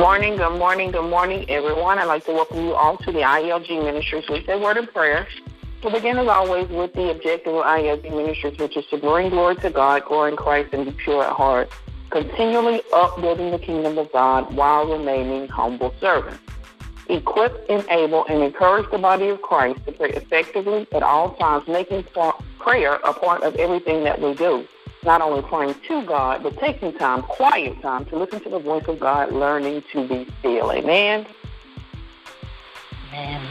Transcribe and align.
morning, 0.00 0.36
good 0.36 0.58
morning, 0.58 0.90
good 0.90 1.08
morning, 1.08 1.48
everyone. 1.48 2.00
I'd 2.00 2.06
like 2.06 2.24
to 2.26 2.32
welcome 2.32 2.64
you 2.64 2.74
all 2.74 2.96
to 2.96 3.12
the 3.12 3.20
ILG 3.20 3.68
Ministries 3.84 4.28
Weekday 4.28 4.60
Word 4.60 4.76
and 4.76 4.92
Prayer. 4.92 5.28
We'll 5.84 5.92
begin, 5.92 6.18
as 6.18 6.26
always, 6.26 6.68
with 6.68 6.94
the 6.94 7.10
objective 7.10 7.54
of 7.54 7.64
ILG 7.64 8.02
Ministries, 8.10 8.58
which 8.58 8.76
is 8.76 8.84
to 8.86 8.98
bring 8.98 9.30
glory 9.30 9.54
to 9.56 9.70
God, 9.70 10.04
glory 10.04 10.32
in 10.32 10.36
Christ, 10.36 10.74
and 10.74 10.84
be 10.84 10.90
pure 10.90 11.22
at 11.22 11.32
heart, 11.32 11.70
continually 12.10 12.82
upbuilding 12.92 13.52
the 13.52 13.58
kingdom 13.58 13.96
of 13.96 14.10
God 14.12 14.52
while 14.56 14.84
remaining 14.84 15.46
humble 15.46 15.94
servants. 16.00 16.40
Equip, 17.08 17.64
enable, 17.70 18.24
and 18.26 18.42
encourage 18.42 18.90
the 18.90 18.98
body 18.98 19.28
of 19.28 19.42
Christ 19.42 19.78
to 19.86 19.92
pray 19.92 20.10
effectively 20.10 20.88
at 20.92 21.04
all 21.04 21.36
times, 21.36 21.68
making 21.68 22.04
prayer 22.58 22.94
a 22.94 23.12
part 23.12 23.44
of 23.44 23.54
everything 23.56 24.02
that 24.02 24.20
we 24.20 24.34
do 24.34 24.66
not 25.04 25.20
only 25.20 25.42
praying 25.42 25.74
to 25.88 26.02
God, 26.02 26.42
but 26.42 26.58
taking 26.58 26.92
time, 26.92 27.22
quiet 27.22 27.80
time, 27.82 28.04
to 28.06 28.18
listen 28.18 28.40
to 28.40 28.48
the 28.48 28.58
voice 28.58 28.84
of 28.88 29.00
God, 29.00 29.32
learning 29.32 29.82
to 29.92 30.06
be 30.08 30.26
still. 30.38 30.72
Amen. 30.72 31.26
Amen. 33.08 33.48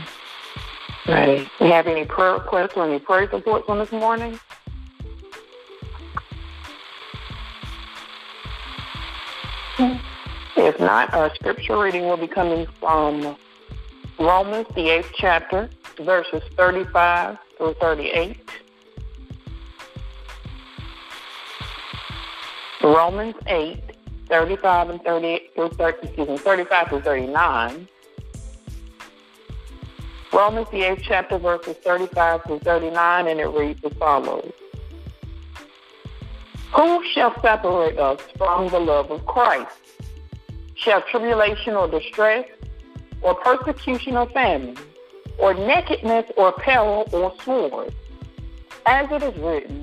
Right. 1.07 1.49
We 1.59 1.69
have 1.69 1.87
any 1.87 2.05
prayer 2.05 2.33
requests 2.33 2.73
or 2.75 2.85
any 2.85 2.99
prayer 2.99 3.27
reports 3.27 3.65
on 3.67 3.79
this 3.79 3.91
morning? 3.91 4.39
If 10.55 10.79
not, 10.79 11.13
our 11.13 11.33
scripture 11.35 11.77
reading 11.77 12.03
will 12.03 12.17
be 12.17 12.27
coming 12.27 12.67
from 12.79 13.35
Romans, 14.19 14.67
the 14.75 14.89
eighth 14.89 15.11
chapter, 15.15 15.69
verses 15.99 16.41
35 16.55 17.37
through 17.57 17.73
38. 17.75 18.42
Romans 22.93 23.33
8, 23.47 23.81
35 24.29 24.89
and 24.91 25.01
38 25.01 25.55
through 25.55 25.69
30, 25.69 25.97
excuse 26.03 26.29
me, 26.29 26.37
35 26.37 26.87
through 26.89 27.01
39. 27.01 27.87
Romans 30.31 30.67
the 30.69 30.81
8th 30.81 31.01
chapter 31.01 31.39
verses 31.39 31.75
35 31.77 32.43
through 32.43 32.59
39 32.59 33.27
and 33.27 33.39
it 33.39 33.47
reads 33.47 33.83
as 33.83 33.93
follows. 33.93 34.51
Who 36.75 37.03
shall 37.11 37.33
separate 37.41 37.97
us 37.97 38.21
from 38.37 38.69
the 38.69 38.79
love 38.79 39.09
of 39.09 39.25
Christ? 39.25 39.75
Shall 40.75 41.01
tribulation 41.01 41.73
or 41.73 41.87
distress 41.87 42.45
or 43.23 43.33
persecution 43.33 44.17
or 44.17 44.29
famine 44.29 44.77
or 45.39 45.55
nakedness 45.55 46.29
or 46.37 46.51
peril 46.51 47.09
or 47.11 47.33
sword? 47.43 47.91
As 48.85 49.11
it 49.11 49.23
is 49.23 49.35
written, 49.41 49.82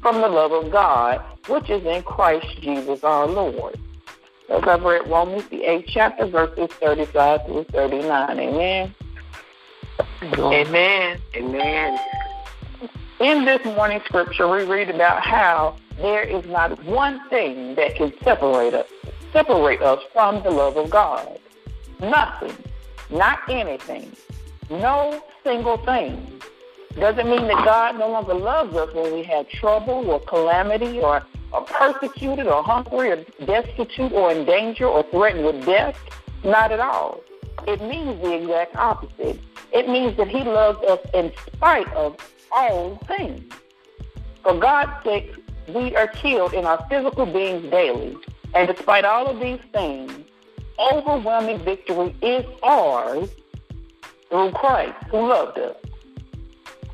from 0.00 0.20
the 0.20 0.28
love 0.28 0.52
of 0.52 0.70
God, 0.70 1.20
which 1.48 1.70
is 1.70 1.84
in 1.84 2.02
Christ 2.02 2.60
Jesus 2.60 3.04
our 3.04 3.26
Lord. 3.26 3.78
As 4.48 4.62
I've 4.64 4.82
read 4.82 5.08
Romans, 5.08 5.44
the 5.48 5.62
8th 5.62 5.84
chapter, 5.86 6.26
verses 6.26 6.70
35 6.80 7.46
through 7.46 7.64
39. 7.64 8.40
Amen. 8.40 8.94
Amen. 10.22 11.20
Amen. 11.34 11.98
In 13.20 13.44
this 13.44 13.64
morning 13.64 14.00
scripture, 14.06 14.48
we 14.48 14.64
read 14.64 14.90
about 14.90 15.24
how 15.24 15.76
there 15.98 16.22
is 16.22 16.44
not 16.46 16.82
one 16.84 17.20
thing 17.28 17.74
that 17.74 17.94
can 17.94 18.12
separate 18.24 18.74
us, 18.74 18.86
separate 19.32 19.82
us 19.82 20.02
from 20.12 20.42
the 20.42 20.50
love 20.50 20.76
of 20.76 20.90
God. 20.90 21.38
Nothing. 22.00 22.56
Not 23.10 23.38
anything. 23.48 24.10
No 24.70 25.22
single 25.44 25.76
thing. 25.78 26.40
Doesn't 26.98 27.30
mean 27.30 27.46
that 27.46 27.64
God 27.64 27.98
no 27.98 28.10
longer 28.10 28.34
loves 28.34 28.74
us 28.76 28.92
when 28.94 29.12
we 29.14 29.22
have 29.24 29.48
trouble 29.48 30.10
or 30.10 30.20
calamity 30.20 31.00
or 31.00 31.22
are 31.52 31.62
persecuted 31.62 32.46
or 32.46 32.62
hungry 32.62 33.10
or 33.10 33.24
destitute 33.44 34.12
or 34.12 34.32
in 34.32 34.44
danger 34.44 34.86
or 34.86 35.04
threatened 35.04 35.44
with 35.44 35.64
death. 35.64 35.96
Not 36.42 36.72
at 36.72 36.80
all. 36.80 37.20
It 37.66 37.80
means 37.82 38.20
the 38.22 38.32
exact 38.34 38.74
opposite. 38.76 39.38
It 39.72 39.88
means 39.88 40.16
that 40.16 40.28
He 40.28 40.42
loves 40.42 40.82
us 40.84 40.98
in 41.14 41.32
spite 41.46 41.92
of 41.92 42.16
all 42.50 42.96
things. 43.06 43.52
For 44.42 44.58
God's 44.58 45.04
sake, 45.04 45.32
we 45.68 45.94
are 45.94 46.08
killed 46.08 46.54
in 46.54 46.64
our 46.64 46.84
physical 46.88 47.26
beings 47.26 47.70
daily. 47.70 48.16
And 48.54 48.66
despite 48.66 49.04
all 49.04 49.26
of 49.26 49.38
these 49.38 49.60
things, 49.72 50.12
overwhelming 50.78 51.58
victory 51.60 52.16
is 52.20 52.44
ours 52.62 53.28
through 54.28 54.50
Christ 54.52 54.96
who 55.10 55.28
loved 55.28 55.58
us. 55.58 55.76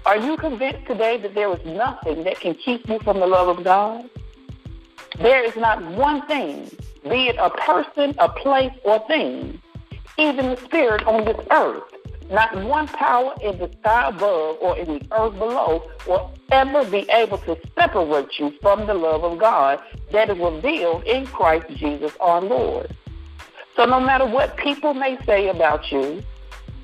Are 0.06 0.16
you 0.16 0.36
convinced 0.36 0.86
today 0.86 1.16
that 1.16 1.34
there 1.34 1.52
is 1.52 1.66
nothing 1.66 2.22
that 2.22 2.38
can 2.38 2.54
keep 2.54 2.88
you 2.88 3.00
from 3.00 3.18
the 3.18 3.26
love 3.26 3.48
of 3.58 3.64
God? 3.64 4.08
There 5.18 5.42
is 5.42 5.56
not 5.56 5.82
one 5.82 6.24
thing, 6.28 6.70
be 7.02 7.26
it 7.26 7.34
a 7.40 7.50
person, 7.50 8.14
a 8.18 8.28
place, 8.28 8.70
or 8.84 9.04
thing, 9.08 9.60
even 10.16 10.50
the 10.50 10.58
spirit 10.58 11.04
on 11.08 11.24
this 11.24 11.44
earth, 11.50 11.82
not 12.30 12.54
one 12.62 12.86
power 12.86 13.34
in 13.42 13.58
the 13.58 13.68
sky 13.80 14.10
above 14.10 14.58
or 14.60 14.78
in 14.78 14.86
the 14.86 15.06
earth 15.10 15.36
below 15.40 15.82
will 16.06 16.32
ever 16.52 16.84
be 16.84 17.04
able 17.10 17.38
to 17.38 17.58
separate 17.76 18.38
you 18.38 18.52
from 18.62 18.86
the 18.86 18.94
love 18.94 19.24
of 19.24 19.40
God 19.40 19.80
that 20.12 20.30
is 20.30 20.38
revealed 20.38 21.02
in 21.02 21.26
Christ 21.26 21.66
Jesus 21.70 22.12
our 22.20 22.40
Lord. 22.40 22.94
So 23.74 23.84
no 23.84 23.98
matter 23.98 24.24
what 24.24 24.56
people 24.56 24.94
may 24.94 25.18
say 25.26 25.48
about 25.48 25.90
you, 25.90 26.22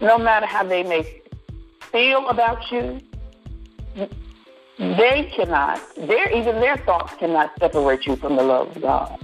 no 0.01 0.19
matter 0.19 0.47
how 0.47 0.65
they 0.65 0.83
may 0.83 1.23
feel 1.93 2.29
about 2.29 2.73
you, 2.73 3.01
they 4.79 5.31
cannot, 5.35 5.81
their, 5.97 6.31
even 6.31 6.57
their 6.61 6.77
thoughts 6.79 7.15
cannot 7.19 7.53
separate 7.59 8.07
you 8.07 8.17
from 8.17 8.37
the 8.37 8.43
love 8.43 8.75
of 8.77 8.83
God. 8.83 9.19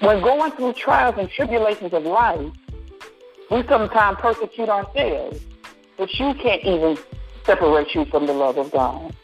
When 0.00 0.20
going 0.22 0.52
through 0.52 0.74
trials 0.74 1.16
and 1.18 1.28
tribulations 1.28 1.92
of 1.92 2.04
life, 2.04 2.52
we 3.50 3.62
sometimes 3.68 4.18
persecute 4.20 4.68
ourselves, 4.68 5.40
but 5.96 6.12
you 6.18 6.34
can't 6.34 6.62
even 6.64 6.98
separate 7.44 7.94
you 7.94 8.04
from 8.06 8.26
the 8.26 8.32
love 8.32 8.58
of 8.58 8.70
God. 8.70 9.14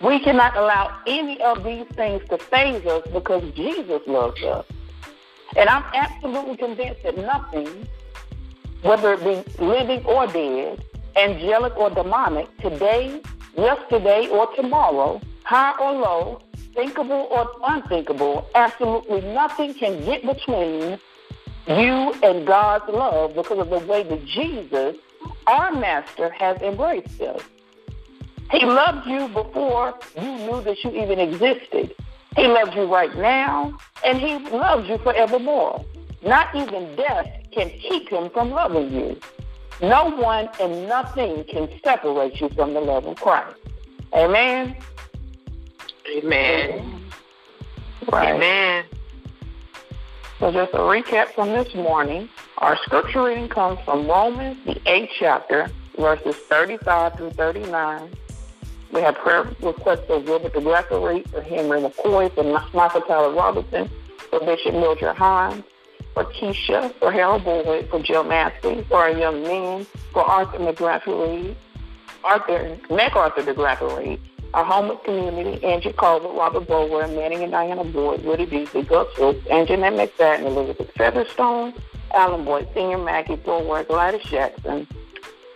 We 0.00 0.20
cannot 0.20 0.56
allow 0.56 0.96
any 1.06 1.40
of 1.42 1.64
these 1.64 1.86
things 1.94 2.22
to 2.28 2.38
faze 2.38 2.84
us 2.86 3.06
because 3.12 3.42
Jesus 3.54 4.00
loves 4.06 4.42
us. 4.42 4.64
And 5.56 5.68
I'm 5.68 5.84
absolutely 5.94 6.56
convinced 6.56 7.02
that 7.02 7.16
nothing, 7.16 7.88
whether 8.82 9.14
it 9.14 9.24
be 9.24 9.64
living 9.64 10.04
or 10.04 10.26
dead, 10.26 10.84
angelic 11.16 11.76
or 11.76 11.90
demonic, 11.90 12.56
today 12.58 13.20
yesterday 13.58 14.28
or 14.28 14.54
tomorrow, 14.54 15.20
high 15.44 15.74
or 15.78 15.92
low, 15.92 16.42
thinkable 16.74 17.28
or 17.30 17.50
unthinkable, 17.64 18.48
absolutely 18.54 19.20
nothing 19.20 19.74
can 19.74 20.04
get 20.04 20.24
between 20.24 20.98
you 21.66 22.14
and 22.22 22.46
God's 22.46 22.88
love 22.88 23.34
because 23.34 23.58
of 23.58 23.68
the 23.70 23.80
way 23.80 24.02
that 24.04 24.24
Jesus, 24.24 24.96
our 25.46 25.72
master, 25.72 26.30
has 26.30 26.60
embraced 26.62 27.20
us. 27.20 27.42
He 28.50 28.64
loved 28.64 29.06
you 29.06 29.28
before 29.28 29.98
you 30.16 30.36
knew 30.38 30.62
that 30.62 30.82
you 30.82 30.90
even 30.90 31.18
existed. 31.18 31.94
He 32.36 32.46
loves 32.46 32.74
you 32.74 32.84
right 32.84 33.14
now, 33.16 33.76
and 34.04 34.18
he 34.18 34.38
loves 34.50 34.88
you 34.88 34.96
forevermore. 34.98 35.84
Not 36.22 36.54
even 36.54 36.96
death 36.96 37.26
can 37.52 37.68
keep 37.70 38.08
him 38.08 38.30
from 38.30 38.50
loving 38.50 38.92
you. 38.92 39.20
No 39.80 40.10
one 40.10 40.48
and 40.60 40.88
nothing 40.88 41.44
can 41.44 41.68
separate 41.84 42.40
you 42.40 42.48
from 42.50 42.74
the 42.74 42.80
love 42.80 43.06
of 43.06 43.16
Christ. 43.16 43.56
Amen. 44.14 44.76
Amen. 46.10 47.04
Right. 48.10 48.34
Amen. 48.34 48.84
So 50.40 50.52
just 50.52 50.72
a 50.72 50.78
recap 50.78 51.28
from 51.28 51.48
this 51.48 51.74
morning. 51.74 52.28
Our 52.58 52.76
scripture 52.84 53.24
reading 53.24 53.48
comes 53.48 53.78
from 53.84 54.08
Romans, 54.08 54.56
the 54.64 54.74
8th 54.74 55.10
chapter, 55.18 55.70
verses 55.96 56.36
35 56.48 57.16
through 57.16 57.30
39. 57.30 58.10
We 58.92 59.00
have 59.02 59.16
prayer 59.16 59.44
requests 59.60 60.06
for 60.06 60.18
Wilbert 60.18 60.54
the 60.54 60.60
Gregory, 60.60 61.22
for 61.24 61.42
Henry 61.42 61.80
McCoy, 61.80 62.32
for 62.34 62.42
Michael 62.74 63.02
Tyler 63.02 63.32
Robinson, 63.32 63.90
for 64.30 64.40
Bishop 64.40 64.72
Mildred 64.72 65.16
Hines, 65.16 65.62
for 66.18 66.24
Keisha, 66.32 66.92
for 66.94 67.12
Harold 67.12 67.44
Boyd, 67.44 67.88
for 67.90 68.02
Jill 68.02 68.24
Massey, 68.24 68.84
for 68.88 68.96
our 68.96 69.10
young 69.10 69.42
men, 69.42 69.86
for 70.12 70.24
Arthur 70.24 70.58
McGrath 70.58 71.06
Reed, 71.06 71.56
Arthur, 72.24 72.76
MacArthur 72.90 73.42
McGrath 73.42 73.96
Reed, 73.96 74.20
our 74.52 74.64
homeless 74.64 74.98
community, 75.04 75.62
Angie 75.64 75.92
Culver, 75.92 76.28
Robert 76.28 76.66
Bower, 76.66 77.06
Manning 77.06 77.44
and 77.44 77.52
Diana 77.52 77.84
Boyd, 77.84 78.24
Woody 78.24 78.46
Beasley, 78.46 78.82
Gus 78.82 79.06
Brooks, 79.14 79.46
McFadden, 79.46 80.46
Elizabeth 80.46 80.90
Featherstone, 80.96 81.72
Alan 82.12 82.44
Boyd 82.44 82.68
Sr., 82.74 82.98
Maggie 82.98 83.36
Bulwark, 83.36 83.86
Gladys 83.86 84.22
Jackson, 84.24 84.88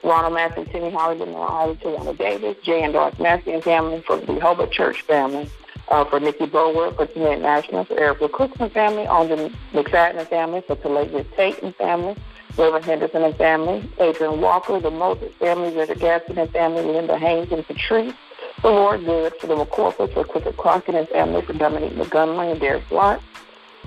Ronald 0.04 0.34
Matthew, 0.34 0.64
Timmy 0.66 0.90
Holly, 0.90 1.18
Denora 1.18 1.48
Holly, 1.48 1.74
Tawana 1.76 2.16
Davis, 2.16 2.56
Jay 2.62 2.84
and 2.84 2.92
Doris 2.92 3.18
Massey 3.18 3.52
and 3.52 3.64
family, 3.64 4.00
from 4.02 4.24
the 4.26 4.34
Rehoboth 4.34 4.70
Church 4.70 5.02
family, 5.02 5.50
uh, 5.92 6.04
for 6.06 6.18
Nikki 6.18 6.46
Bulwark, 6.46 6.96
for 6.96 7.06
Jeanette 7.06 7.42
National, 7.42 7.84
for 7.84 7.98
Eric 7.98 8.20
Cookman 8.20 8.72
family, 8.72 9.06
on 9.06 9.28
the 9.28 9.52
McFadden 9.72 10.26
family, 10.28 10.62
for 10.66 10.74
Talavia 10.76 11.24
Tate 11.36 11.62
and 11.62 11.76
family, 11.76 12.16
Reverend 12.56 12.86
Henderson 12.86 13.22
and 13.22 13.36
family, 13.36 13.88
Adrian 14.00 14.40
Walker, 14.40 14.80
the 14.80 14.90
Moses 14.90 15.32
family, 15.34 15.76
Richard 15.76 16.00
Gaston 16.00 16.38
and 16.38 16.50
family, 16.50 16.82
Linda 16.82 17.18
Haynes 17.18 17.52
and 17.52 17.66
Patrice, 17.66 18.14
the 18.62 18.70
Lord 18.70 19.04
Good, 19.04 19.34
for 19.38 19.46
the 19.46 19.54
McCorpus, 19.54 20.14
for 20.14 20.24
Clifford 20.24 20.56
Crockett 20.56 20.94
and 20.94 21.08
family, 21.08 21.42
for 21.42 21.52
Dominique 21.52 21.94
Montgomery 21.94 22.52
and 22.52 22.60
Derek 22.60 22.88
Black, 22.88 23.20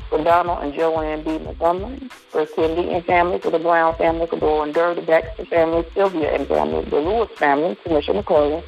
for 0.10 0.24
Donald 0.24 0.64
and 0.64 0.76
Joanne 0.76 1.24
B. 1.24 1.40
Montgomery, 1.40 2.08
for 2.30 2.46
Cindy 2.56 2.92
and 2.92 3.04
family, 3.06 3.40
for 3.40 3.50
the 3.50 3.60
Brown 3.60 3.96
family, 3.96 4.28
for 4.28 4.40
Doran 4.40 4.74
Durr, 4.74 4.94
the 4.94 5.02
Baxter 5.02 5.46
family, 5.46 5.84
Sylvia 5.96 6.36
and 6.36 6.48
family, 6.48 6.86
the 6.86 6.98
Lewis 6.98 7.32
family, 7.40 7.76
Misha 7.90 8.14
McClellan, 8.14 8.64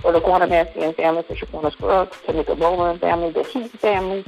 for 0.00 0.12
the 0.12 0.20
Quantamasi 0.20 0.94
family, 0.96 1.22
for 1.22 1.34
Shaquana 1.34 1.72
Scruggs, 1.72 2.16
Tamika 2.26 2.58
Bowler 2.58 2.90
and 2.90 3.00
family, 3.00 3.30
the 3.30 3.42
Heath 3.42 3.72
family, 3.80 4.24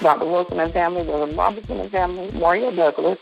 Dr. 0.00 0.26
Wilson 0.26 0.60
and 0.60 0.72
family, 0.72 1.02
William 1.02 1.36
Robinson 1.36 1.80
and 1.80 1.90
family, 1.90 2.30
Maria 2.32 2.74
Douglas, 2.74 3.18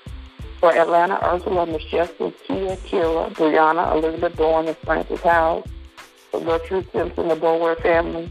for 0.60 0.72
Atlanta, 0.74 1.18
Ursula, 1.24 1.66
Miss 1.66 1.84
Justice, 1.84 2.34
Kia, 2.46 2.76
Kira, 2.76 3.30
Brianna, 3.34 3.94
Elizabeth 3.94 4.36
Dorn, 4.36 4.68
and 4.68 4.76
Francis 4.78 5.20
Howe, 5.20 5.64
for 6.30 6.40
Gertrude 6.40 6.90
Simpson, 6.92 7.28
the 7.28 7.36
Bower 7.36 7.76
family, 7.76 8.30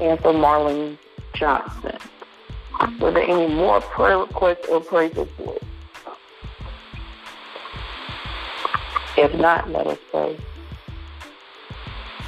and 0.00 0.18
for 0.20 0.32
Marlene 0.32 0.98
Johnson. 1.34 1.98
Were 3.00 3.10
there 3.10 3.22
any 3.22 3.52
more 3.52 3.80
prayer 3.80 4.18
requests 4.18 4.66
or 4.68 4.80
praise 4.80 5.14
reports? 5.14 5.64
If 9.16 9.34
not, 9.34 9.70
let 9.70 9.86
us 9.86 9.98
pray. 10.10 10.38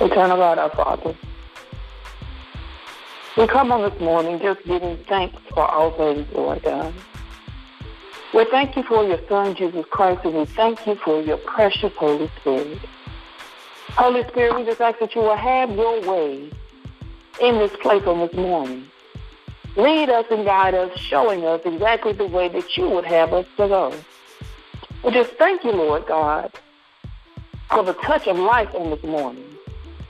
Eternal 0.00 0.36
God, 0.36 0.58
our 0.58 0.70
Father, 0.70 1.16
we 3.36 3.48
come 3.48 3.72
on 3.72 3.90
this 3.90 4.00
morning 4.00 4.38
just 4.38 4.64
giving 4.64 4.96
thanks 5.08 5.36
for 5.52 5.68
all 5.68 5.90
things, 5.90 6.26
Lord 6.32 6.62
God. 6.62 6.94
We 8.32 8.44
thank 8.44 8.76
you 8.76 8.84
for 8.84 9.04
your 9.04 9.18
Son, 9.28 9.56
Jesus 9.56 9.84
Christ, 9.90 10.24
and 10.24 10.34
we 10.34 10.44
thank 10.44 10.86
you 10.86 10.94
for 10.96 11.20
your 11.20 11.38
precious 11.38 11.92
Holy 11.96 12.30
Spirit. 12.40 12.78
Holy 13.90 14.22
Spirit, 14.28 14.54
we 14.54 14.64
just 14.64 14.80
ask 14.80 15.00
that 15.00 15.16
you 15.16 15.22
will 15.22 15.36
have 15.36 15.70
your 15.72 16.00
way 16.02 16.48
in 17.40 17.58
this 17.58 17.72
place 17.82 18.04
on 18.04 18.20
this 18.20 18.34
morning. 18.34 18.88
Lead 19.76 20.10
us 20.10 20.26
and 20.30 20.44
guide 20.44 20.74
us, 20.74 20.96
showing 20.98 21.44
us 21.44 21.60
exactly 21.64 22.12
the 22.12 22.26
way 22.26 22.48
that 22.48 22.76
you 22.76 22.88
would 22.88 23.04
have 23.04 23.32
us 23.32 23.46
to 23.56 23.66
go. 23.66 23.94
We 25.02 25.10
just 25.10 25.32
thank 25.32 25.64
you, 25.64 25.72
Lord 25.72 26.06
God, 26.06 26.52
for 27.70 27.82
the 27.82 27.94
touch 27.94 28.26
of 28.26 28.36
life 28.36 28.74
on 28.74 28.90
this 28.90 29.02
morning, 29.02 29.47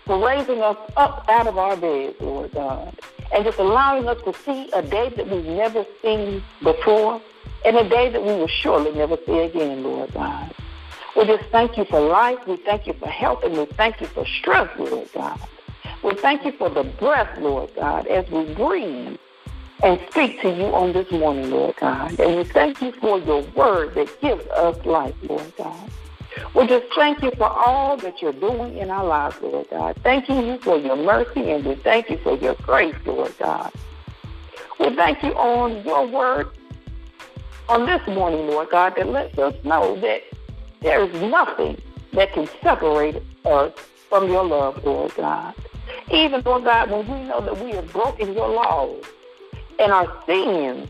for 0.08 0.26
raising 0.26 0.62
us 0.62 0.78
up 0.96 1.26
out 1.28 1.46
of 1.46 1.58
our 1.58 1.76
beds, 1.76 2.16
Lord 2.18 2.50
God, 2.52 2.98
and 3.30 3.44
just 3.44 3.58
allowing 3.58 4.08
us 4.08 4.16
to 4.24 4.32
see 4.42 4.70
a 4.72 4.80
day 4.80 5.10
that 5.10 5.28
we've 5.28 5.44
never 5.44 5.84
seen 6.00 6.42
before 6.62 7.20
and 7.66 7.76
a 7.76 7.86
day 7.86 8.08
that 8.08 8.22
we 8.22 8.32
will 8.32 8.48
surely 8.48 8.90
never 8.92 9.18
see 9.26 9.38
again, 9.40 9.82
Lord 9.82 10.10
God. 10.14 10.54
We 11.14 11.26
just 11.26 11.44
thank 11.50 11.76
you 11.76 11.84
for 11.84 12.00
life. 12.00 12.38
We 12.46 12.56
thank 12.56 12.86
you 12.86 12.94
for 12.94 13.06
health, 13.06 13.44
and 13.44 13.54
we 13.54 13.66
thank 13.66 14.00
you 14.00 14.06
for 14.06 14.26
strength, 14.26 14.78
Lord 14.78 15.10
God. 15.12 15.38
We 16.02 16.14
thank 16.14 16.46
you 16.46 16.52
for 16.52 16.70
the 16.70 16.84
breath, 16.84 17.38
Lord 17.38 17.74
God, 17.74 18.06
as 18.06 18.26
we 18.30 18.54
breathe 18.54 19.18
and 19.82 20.00
speak 20.10 20.40
to 20.40 20.48
you 20.48 20.66
on 20.74 20.94
this 20.94 21.10
morning, 21.10 21.50
Lord 21.50 21.76
God. 21.76 22.18
And 22.18 22.38
we 22.38 22.44
thank 22.44 22.80
you 22.80 22.92
for 22.92 23.18
your 23.18 23.42
word 23.54 23.94
that 23.94 24.20
gives 24.22 24.46
us 24.48 24.86
life, 24.86 25.14
Lord 25.22 25.52
God. 25.58 25.90
We 26.54 26.66
just 26.66 26.86
thank 26.94 27.22
you 27.22 27.30
for 27.32 27.48
all 27.48 27.96
that 27.98 28.20
you're 28.22 28.32
doing 28.32 28.78
in 28.78 28.90
our 28.90 29.04
lives, 29.04 29.36
Lord 29.42 29.68
God. 29.70 29.96
Thanking 30.02 30.46
you 30.46 30.58
for 30.58 30.76
your 30.76 30.96
mercy, 30.96 31.50
and 31.50 31.64
we 31.64 31.74
thank 31.76 32.10
you 32.10 32.18
for 32.18 32.36
your 32.36 32.54
grace, 32.54 32.96
Lord 33.04 33.34
God. 33.38 33.72
We 34.80 34.94
thank 34.94 35.22
you 35.22 35.34
on 35.34 35.84
your 35.84 36.06
word 36.06 36.48
on 37.68 37.84
this 37.86 38.06
morning, 38.08 38.46
Lord 38.46 38.70
God, 38.70 38.94
that 38.96 39.08
lets 39.08 39.38
us 39.38 39.54
know 39.64 40.00
that 40.00 40.22
there 40.80 41.02
is 41.02 41.12
nothing 41.20 41.80
that 42.12 42.32
can 42.32 42.48
separate 42.62 43.22
us 43.44 43.72
from 44.08 44.28
your 44.28 44.44
love, 44.44 44.82
Lord 44.84 45.14
God. 45.14 45.54
Even, 46.10 46.40
Lord 46.42 46.64
God, 46.64 46.90
when 46.90 47.06
we 47.06 47.28
know 47.28 47.40
that 47.40 47.62
we 47.62 47.72
have 47.72 47.92
broken 47.92 48.32
your 48.32 48.48
laws 48.48 49.04
and 49.78 49.92
our 49.92 50.10
sins, 50.24 50.88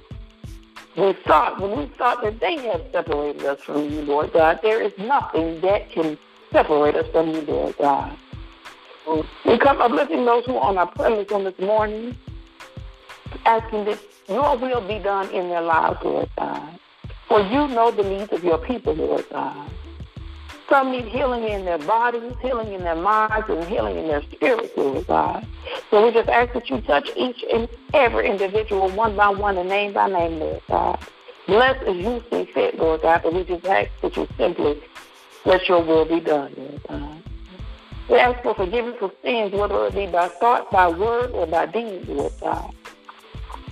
we 0.99 1.13
thought, 1.25 1.61
when 1.61 1.77
we 1.77 1.87
thought 1.97 2.23
that 2.23 2.41
they 2.41 2.57
have 2.69 2.83
separated 2.93 3.45
us 3.45 3.61
from 3.61 3.89
you, 3.91 4.03
Lord 4.03 4.33
God, 4.33 4.61
there 4.63 4.83
is 4.83 4.93
nothing 4.99 5.61
that 5.61 5.91
can 5.91 6.19
separate 6.51 6.97
us 6.97 7.07
from 7.13 7.29
you, 7.31 7.41
Lord 7.43 7.77
God. 7.79 8.17
We 9.47 9.59
come 9.59 9.81
uplifting 9.81 10.25
those 10.25 10.45
who 10.45 10.57
are 10.57 10.69
on 10.69 10.79
our 10.79 10.87
prayer 10.87 11.11
list 11.11 11.33
on 11.33 11.45
this 11.45 11.59
morning, 11.59 12.17
asking 13.47 13.85
that 13.87 13.99
your 14.29 14.57
will 14.59 14.87
be 14.87 14.99
done 14.99 15.31
in 15.31 15.49
their 15.49 15.63
lives, 15.63 15.99
Lord 16.03 16.29
God. 16.37 16.79
For 17.29 17.41
you 17.41 17.69
know 17.69 17.91
the 17.91 18.03
needs 18.03 18.33
of 18.33 18.43
your 18.43 18.59
people, 18.59 18.95
Lord 18.95 19.25
God. 19.31 19.71
Some 20.69 20.93
need 20.93 21.07
healing 21.07 21.45
in 21.45 21.65
their 21.65 21.79
bodies, 21.79 22.35
healing 22.43 22.73
in 22.75 22.83
their 22.85 22.95
minds, 22.95 23.49
and 23.49 23.65
healing 23.65 23.97
in 23.97 24.09
their 24.09 24.23
spirits, 24.23 24.77
Lord 24.77 25.07
God. 25.07 25.47
So 25.91 26.05
we 26.05 26.13
just 26.13 26.29
ask 26.29 26.53
that 26.53 26.69
you 26.69 26.81
touch 26.83 27.09
each 27.17 27.43
and 27.51 27.69
every 27.95 28.29
individual 28.29 28.91
one 28.91 29.17
by 29.17 29.31
one 29.31 29.57
and 29.57 29.69
name 29.69 29.95
by 29.95 30.09
name, 30.09 30.39
Lord 30.39 30.63
God. 30.69 30.99
Bless 31.47 31.83
as 31.85 31.97
you 31.97 32.23
see 32.31 32.45
fit, 32.53 32.79
Lord 32.79 33.01
God, 33.01 33.23
but 33.23 33.33
we 33.33 33.45
just 33.45 33.65
ask 33.65 33.91
that 34.03 34.15
you 34.15 34.29
simply 34.37 34.83
let 35.47 35.67
your 35.69 35.83
will 35.83 36.05
be 36.05 36.21
done, 36.21 36.53
Lord 36.57 36.83
God. 36.87 37.23
We 38.11 38.17
ask 38.17 38.43
for 38.43 38.55
forgiveness 38.55 38.97
of 39.01 39.13
sins, 39.23 39.53
whether 39.53 39.87
it 39.87 39.95
be 39.95 40.07
by 40.07 40.29
thought, 40.29 40.71
by 40.71 40.89
word, 40.89 41.31
or 41.31 41.47
by 41.47 41.65
deed, 41.65 42.07
Lord 42.09 42.33
God. 42.41 42.75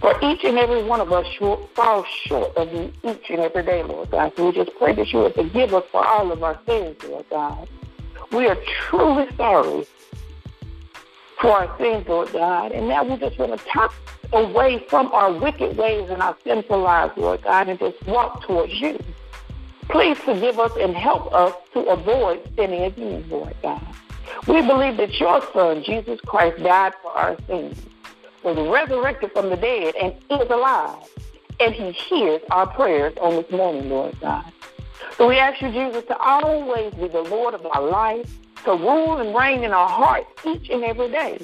For 0.00 0.14
each 0.22 0.44
and 0.44 0.58
every 0.58 0.82
one 0.82 1.00
of 1.00 1.12
us 1.12 1.26
short, 1.38 1.74
falls 1.74 2.06
short 2.06 2.54
of 2.56 2.72
you 2.72 2.92
each 3.04 3.30
and 3.30 3.40
every 3.40 3.62
day, 3.62 3.82
Lord 3.82 4.10
God. 4.10 4.32
So 4.36 4.46
we 4.46 4.52
just 4.52 4.76
pray 4.78 4.92
that 4.94 5.12
you 5.12 5.20
would 5.20 5.34
forgive 5.34 5.72
us 5.74 5.84
for 5.90 6.06
all 6.06 6.30
of 6.30 6.42
our 6.42 6.58
sins, 6.66 7.02
Lord 7.04 7.24
God. 7.30 7.68
We 8.30 8.46
are 8.46 8.56
truly 8.88 9.28
sorry 9.36 9.86
for 11.40 11.50
our 11.50 11.78
sins, 11.78 12.06
Lord 12.08 12.32
God. 12.32 12.72
And 12.72 12.88
now 12.88 13.04
we 13.04 13.16
just 13.16 13.38
want 13.38 13.58
to 13.58 13.66
turn 13.66 13.88
away 14.32 14.84
from 14.88 15.10
our 15.12 15.32
wicked 15.32 15.76
ways 15.76 16.10
and 16.10 16.20
our 16.20 16.36
sinful 16.44 16.78
lives, 16.78 17.12
Lord 17.16 17.42
God, 17.42 17.68
and 17.68 17.78
just 17.78 18.02
walk 18.06 18.42
towards 18.42 18.78
you. 18.80 18.98
Please 19.88 20.18
forgive 20.18 20.58
us 20.58 20.72
and 20.78 20.94
help 20.94 21.32
us 21.32 21.54
to 21.72 21.80
avoid 21.86 22.42
sinning 22.56 22.82
again, 22.82 23.24
Lord 23.30 23.54
God. 23.62 23.86
We 24.46 24.60
believe 24.60 24.96
that 24.98 25.18
your 25.18 25.40
Son, 25.52 25.82
Jesus 25.84 26.20
Christ, 26.20 26.62
died 26.62 26.92
for 27.02 27.12
our 27.12 27.36
sins 27.46 27.80
was 28.46 28.56
resurrected 28.68 29.32
from 29.32 29.50
the 29.50 29.56
dead 29.56 29.96
and 30.00 30.14
is 30.30 30.48
alive. 30.48 30.96
And 31.58 31.74
he 31.74 31.90
hears 31.90 32.40
our 32.50 32.66
prayers 32.66 33.12
on 33.20 33.34
this 33.34 33.50
morning, 33.50 33.90
Lord 33.90 34.18
God. 34.20 34.44
So 35.16 35.26
we 35.26 35.36
ask 35.38 35.60
you, 35.60 35.72
Jesus, 35.72 36.04
to 36.04 36.16
always 36.18 36.94
be 36.94 37.08
the 37.08 37.22
Lord 37.22 37.54
of 37.54 37.66
our 37.66 37.82
life, 37.82 38.30
to 38.64 38.70
rule 38.70 39.18
and 39.18 39.34
reign 39.34 39.64
in 39.64 39.72
our 39.72 39.88
hearts 39.88 40.28
each 40.46 40.70
and 40.70 40.84
every 40.84 41.10
day. 41.10 41.40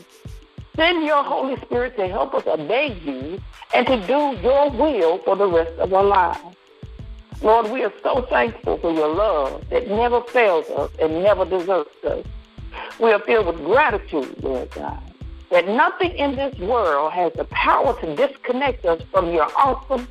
Send 0.76 1.04
your 1.04 1.25
Holy 1.25 1.56
Spirit 1.62 1.97
to 1.97 2.06
help 2.06 2.35
us 2.35 2.47
obey 2.47 2.97
you 3.04 3.40
and 3.75 3.87
to 3.88 3.97
do 4.06 4.38
your 4.40 4.71
will 4.71 5.18
for 5.18 5.35
the 5.35 5.47
rest 5.47 5.76
of 5.80 5.92
our 5.92 6.04
lives. 6.04 6.56
Lord, 7.42 7.71
we 7.73 7.82
are 7.82 7.92
so 8.04 8.23
thankful 8.30 8.78
for 8.78 8.92
your 8.92 9.12
love 9.12 9.68
that 9.71 9.88
never 9.88 10.21
fails 10.23 10.71
us 10.71 10.90
and 11.00 11.23
never 11.25 11.44
deserts 11.44 12.04
us. 12.04 12.25
We 13.00 13.11
are 13.11 13.18
filled 13.18 13.47
with 13.47 13.56
gratitude, 13.64 14.40
Lord 14.42 14.71
God 14.71 15.12
that 15.52 15.68
nothing 15.68 16.12
in 16.12 16.35
this 16.35 16.59
world 16.59 17.12
has 17.12 17.30
the 17.35 17.44
power 17.44 17.94
to 18.00 18.16
disconnect 18.16 18.87
us 18.87 19.02
from 19.12 19.30
your 19.32 19.47
awesome, 19.54 20.09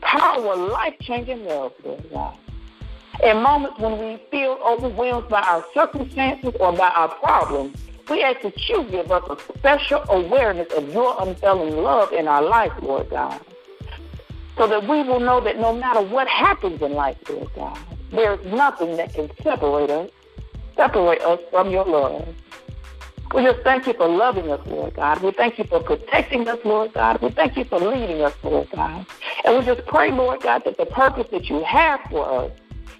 power, 0.00 0.56
life-changing 0.56 1.44
love, 1.46 1.72
Lord 1.84 2.10
God. 2.10 2.36
In 3.22 3.40
moments 3.40 3.78
when 3.78 3.98
we 4.00 4.20
feel 4.32 4.58
overwhelmed 4.64 5.28
by 5.28 5.42
our 5.42 5.64
circumstances 5.72 6.54
or 6.58 6.72
by 6.72 6.88
our 6.88 7.08
problems, 7.08 7.76
we 8.08 8.24
ask 8.24 8.40
that 8.42 8.68
you 8.68 8.82
give 8.84 9.12
us 9.12 9.22
a 9.30 9.58
special 9.58 10.02
awareness 10.08 10.72
of 10.72 10.92
your 10.92 11.14
unfailing 11.22 11.76
love 11.76 12.12
in 12.12 12.26
our 12.26 12.42
life, 12.42 12.72
Lord 12.82 13.10
God, 13.10 13.40
so 14.56 14.66
that 14.66 14.82
we 14.88 15.04
will 15.04 15.20
know 15.20 15.40
that 15.40 15.56
no 15.60 15.72
matter 15.72 16.00
what 16.02 16.26
happens 16.26 16.82
in 16.82 16.94
life, 16.94 17.16
Lord 17.28 17.48
God, 17.54 17.78
there 18.10 18.34
is 18.34 18.44
nothing 18.52 18.96
that 18.96 19.14
can 19.14 19.30
separate 19.40 19.90
us, 19.90 20.10
separate 20.74 21.20
us 21.22 21.38
from 21.52 21.70
your 21.70 21.84
love. 21.84 22.26
We 23.34 23.44
just 23.44 23.60
thank 23.60 23.86
you 23.86 23.92
for 23.92 24.08
loving 24.08 24.50
us, 24.50 24.60
Lord 24.66 24.94
God. 24.94 25.22
We 25.22 25.30
thank 25.30 25.58
you 25.58 25.64
for 25.64 25.80
protecting 25.80 26.48
us, 26.48 26.58
Lord 26.64 26.92
God. 26.92 27.22
We 27.22 27.30
thank 27.30 27.56
you 27.56 27.64
for 27.64 27.78
leading 27.78 28.22
us, 28.22 28.34
Lord 28.42 28.68
God. 28.70 29.06
And 29.44 29.56
we 29.56 29.64
just 29.64 29.86
pray, 29.86 30.10
Lord 30.10 30.42
God, 30.42 30.64
that 30.64 30.76
the 30.76 30.86
purpose 30.86 31.28
that 31.30 31.48
you 31.48 31.62
have 31.62 32.00
for 32.10 32.28
us, 32.28 32.52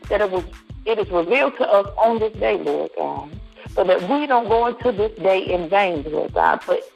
that 0.08 0.20
it 0.20 0.30
was 0.30 0.44
it 0.86 0.98
is 0.98 1.10
revealed 1.10 1.56
to 1.58 1.68
us 1.68 1.86
on 1.98 2.20
this 2.20 2.32
day, 2.34 2.56
Lord 2.58 2.90
God, 2.96 3.30
so 3.74 3.84
that 3.84 4.00
we 4.08 4.26
don't 4.26 4.48
go 4.48 4.66
into 4.66 4.92
this 4.92 5.12
day 5.18 5.40
in 5.40 5.68
vain, 5.68 6.04
Lord 6.04 6.32
God. 6.32 6.60
But 6.66 6.88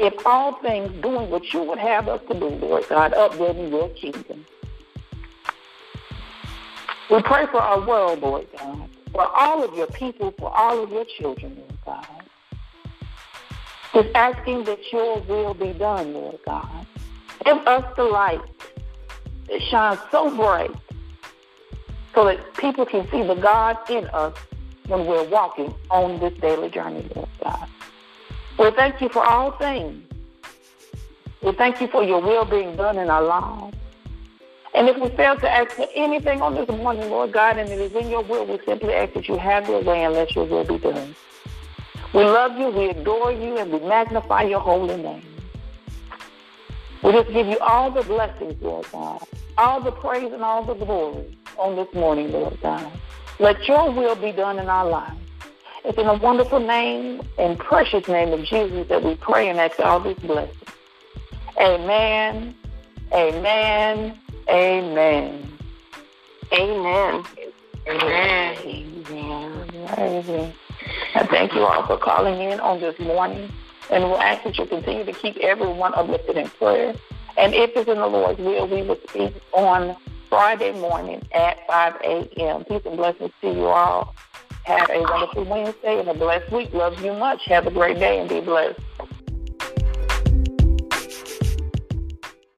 if 0.00 0.26
all 0.26 0.54
things 0.60 0.90
doing 1.02 1.30
what 1.30 1.52
you 1.52 1.62
would 1.62 1.78
have 1.78 2.08
us 2.08 2.20
to 2.28 2.38
do, 2.38 2.48
Lord 2.48 2.84
God, 2.88 3.12
upbuilding 3.12 3.70
your 3.70 3.88
kingdom. 3.90 4.44
We 7.10 7.22
pray 7.22 7.46
for 7.46 7.60
our 7.60 7.86
world, 7.86 8.20
Lord 8.20 8.48
God, 8.58 8.88
for 9.12 9.26
all 9.26 9.62
of 9.62 9.74
your 9.76 9.86
people, 9.86 10.32
for 10.38 10.54
all 10.56 10.82
of 10.82 10.90
your 10.90 11.04
children, 11.04 11.56
Lord 11.56 11.78
God. 11.84 12.15
Just 13.96 14.14
asking 14.14 14.64
that 14.64 14.92
your 14.92 15.20
will 15.20 15.54
be 15.54 15.72
done, 15.72 16.12
Lord 16.12 16.38
God. 16.44 16.86
Give 17.46 17.56
us 17.66 17.82
the 17.96 18.04
light 18.04 18.42
that 19.48 19.62
shines 19.70 19.98
so 20.10 20.36
bright 20.36 20.70
so 22.14 22.26
that 22.26 22.54
people 22.58 22.84
can 22.84 23.10
see 23.10 23.22
the 23.22 23.36
God 23.36 23.78
in 23.88 24.04
us 24.08 24.36
when 24.88 25.06
we're 25.06 25.26
walking 25.30 25.74
on 25.88 26.20
this 26.20 26.34
daily 26.42 26.68
journey, 26.68 27.10
Lord 27.16 27.30
God. 27.42 27.68
We 28.58 28.70
thank 28.72 29.00
you 29.00 29.08
for 29.08 29.24
all 29.24 29.52
things. 29.52 30.04
We 31.42 31.52
thank 31.52 31.80
you 31.80 31.88
for 31.88 32.04
your 32.04 32.20
will 32.20 32.44
being 32.44 32.76
done 32.76 32.98
in 32.98 33.08
our 33.08 33.22
lives. 33.22 33.78
And 34.74 34.90
if 34.90 34.98
we 34.98 35.08
fail 35.16 35.36
to 35.36 35.50
ask 35.50 35.70
for 35.70 35.86
anything 35.94 36.42
on 36.42 36.54
this 36.54 36.68
morning, 36.68 37.08
Lord 37.08 37.32
God, 37.32 37.56
and 37.56 37.70
it 37.70 37.80
is 37.80 37.92
in 37.94 38.10
your 38.10 38.24
will, 38.24 38.44
we 38.44 38.58
simply 38.66 38.92
ask 38.92 39.14
that 39.14 39.26
you 39.26 39.38
have 39.38 39.66
your 39.70 39.82
way 39.82 40.04
and 40.04 40.12
let 40.12 40.34
your 40.36 40.44
will 40.44 40.64
be 40.64 40.76
done. 40.76 41.16
We 42.14 42.24
love 42.24 42.58
you, 42.58 42.68
we 42.68 42.90
adore 42.90 43.32
you, 43.32 43.58
and 43.58 43.72
we 43.72 43.80
magnify 43.80 44.42
your 44.42 44.60
holy 44.60 44.96
name. 44.96 45.22
We 47.02 47.12
just 47.12 47.30
give 47.32 47.46
you 47.46 47.58
all 47.60 47.90
the 47.90 48.02
blessings, 48.02 48.60
Lord 48.62 48.86
God, 48.90 49.26
all 49.58 49.80
the 49.80 49.92
praise 49.92 50.32
and 50.32 50.42
all 50.42 50.64
the 50.64 50.74
glory 50.74 51.36
on 51.58 51.76
this 51.76 51.92
morning, 51.94 52.32
Lord 52.32 52.58
God. 52.60 52.90
Let 53.38 53.68
your 53.68 53.90
will 53.92 54.16
be 54.16 54.32
done 54.32 54.58
in 54.58 54.68
our 54.68 54.88
lives. 54.88 55.18
It's 55.84 55.98
in 55.98 56.06
the 56.06 56.14
wonderful 56.14 56.58
name 56.58 57.22
and 57.38 57.58
precious 57.58 58.08
name 58.08 58.32
of 58.32 58.44
Jesus 58.44 58.88
that 58.88 59.04
we 59.04 59.14
pray 59.14 59.48
and 59.48 59.60
ask 59.60 59.78
all 59.78 60.00
these 60.00 60.18
blessings. 60.18 60.56
Amen. 61.60 62.54
Amen. 63.12 64.18
Amen. 64.48 65.52
Amen. 66.52 67.24
Amen. 67.88 68.56
Amen. 69.06 69.70
Amen. 69.98 70.54
I 71.16 71.26
thank 71.30 71.54
you 71.54 71.62
all 71.62 71.86
for 71.86 71.96
calling 71.96 72.40
in 72.40 72.60
on 72.60 72.80
this 72.80 72.98
morning. 72.98 73.50
And 73.90 74.04
we'll 74.04 74.20
ask 74.20 74.44
that 74.44 74.58
you 74.58 74.66
continue 74.66 75.04
to 75.04 75.12
keep 75.12 75.36
everyone 75.38 75.94
uplifted 75.94 76.36
in 76.36 76.48
prayer. 76.50 76.94
And 77.38 77.54
if 77.54 77.70
it's 77.76 77.88
in 77.88 77.98
the 77.98 78.06
Lord's 78.06 78.38
will, 78.38 78.66
we 78.66 78.82
will 78.82 78.98
speak 79.08 79.34
on 79.52 79.96
Friday 80.28 80.72
morning 80.72 81.22
at 81.32 81.66
5 81.66 81.96
a.m. 82.02 82.64
Peace 82.64 82.82
and 82.84 82.96
blessings 82.96 83.30
to 83.40 83.52
you 83.52 83.66
all. 83.66 84.14
Have 84.64 84.90
a 84.90 85.00
wonderful 85.02 85.44
Wednesday 85.44 86.00
and 86.00 86.08
a 86.08 86.14
blessed 86.14 86.50
week. 86.52 86.72
Love 86.74 87.00
you 87.00 87.12
much. 87.12 87.44
Have 87.46 87.66
a 87.66 87.70
great 87.70 87.98
day 88.00 88.18
and 88.18 88.28
be 88.28 88.40
blessed. 88.40 88.80